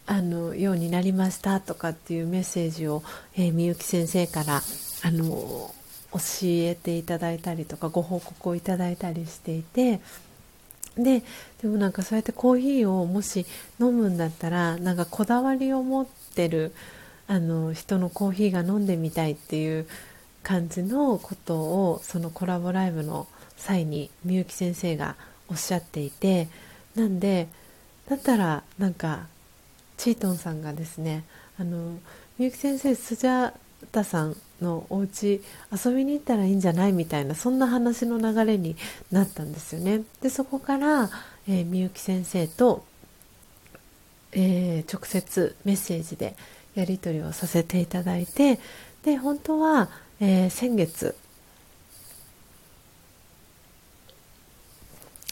[0.06, 3.04] あのようになりましたとかっていうメッセージを、
[3.36, 4.62] えー、みゆき先生から
[5.04, 5.26] あの
[6.14, 10.00] 教えていただいたりとかご報告をいただいたりしていて
[10.96, 11.24] で
[11.62, 13.46] でもなんかそうやってコーヒーをもし
[13.80, 16.74] 飲むんだったらなんかこだわりを持ってる
[17.28, 19.88] あの人のコーヒーが飲んでみたいっていう
[20.44, 23.28] 感じのことをそのコラボライブの
[23.62, 25.16] 際にみゆき先生が
[25.50, 26.48] おっしゃっていて
[26.96, 27.48] なんで
[28.10, 29.28] だったらなんか
[29.98, 31.24] チートンさんがですね
[31.60, 31.98] あの
[32.38, 33.54] みゆき先生スジャー
[33.92, 38.76] タさんのお家遊びに行ったらいいんじゃないみたいなそんな話の流れに
[39.12, 40.02] なったんですよね。
[40.22, 41.10] でそこから
[41.48, 42.86] えー、みゆき先生と、
[44.32, 46.36] えー、直接メッセージで
[46.76, 48.60] やり取りをさせていただいて
[49.04, 49.90] で本当は、
[50.20, 51.16] えー、先月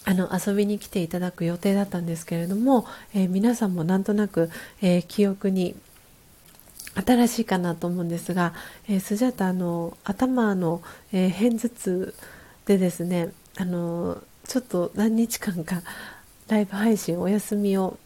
[0.10, 4.50] あの遊びに来ていただく予定だったんですけれども、えー、皆さんもなんとなく、
[4.82, 5.76] えー、記憶に
[6.96, 8.56] 新しいかなと思うんですが、
[8.88, 10.82] えー、スジャタの頭の、
[11.14, 12.16] えー、片頭痛
[12.66, 14.18] でですねあの
[14.48, 15.84] ちょっと何日間か
[16.48, 18.00] ライブ配信お休みを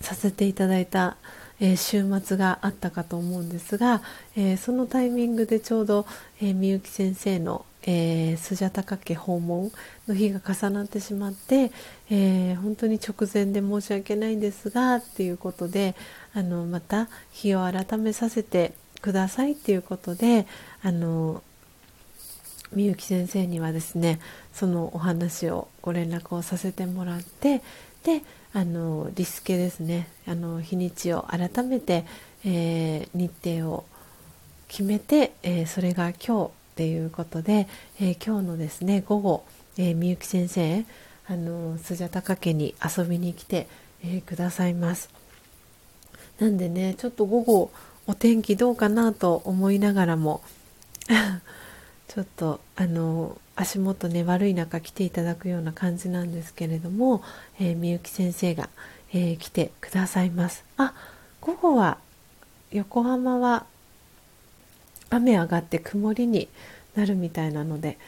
[0.00, 1.16] させていただいた、
[1.58, 4.00] えー、週末があったかと思うんですが、
[4.36, 6.06] えー、そのタイミングでちょうど、
[6.40, 9.70] えー、みゆき先生の、えー、スジャタカ家訪問
[10.08, 11.70] の日が重なってしまって、
[12.10, 15.94] えー、本当に直前で申し訳ないんですがっていうことで
[16.34, 20.46] あのまた日を改めさせてくださいっていうことで
[20.82, 21.42] あの
[22.72, 24.20] みゆき先生にはですね
[24.52, 27.62] そのお話をご連絡をさせてもらって
[28.02, 28.22] で
[28.52, 32.04] あのリスケですねあの日にちを改めて、
[32.44, 33.30] えー、日
[33.60, 33.84] 程を
[34.66, 39.44] 決めて、えー、それが今日っていうことで、えー、今日のですね午後、
[39.78, 40.84] えみゆき先生
[41.26, 43.66] あのスジャタカ家に遊びに来て、
[44.04, 45.08] えくださいます。
[46.38, 47.70] なんでねちょっと午後
[48.06, 50.42] お天気どうかなと思いながらも
[52.08, 57.22] ちょっとあの足元ね悪い中来ていただくような感じなんですけれども、
[57.58, 58.68] えー、みゆき先生が、
[59.14, 60.62] えー、来てくださいます。
[60.76, 60.92] あ
[61.40, 61.96] 午後は
[62.70, 63.64] 横浜は
[65.10, 66.48] 雨上がって曇りに
[66.94, 67.98] なるみたいなので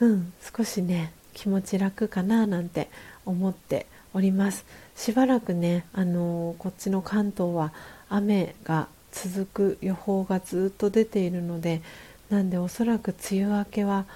[0.00, 2.88] うん少しね気持ち楽かななんて
[3.24, 4.64] 思っております。
[4.96, 7.72] しばらくねあのー、こっちの関東は
[8.08, 11.82] 雨が続く予報がずっと出ているので
[12.30, 14.06] なんでおそらく梅雨明けは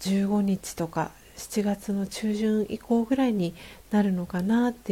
[0.00, 3.54] 15日とか7月の中旬以降ぐらいに
[3.90, 4.90] なるのかなっていう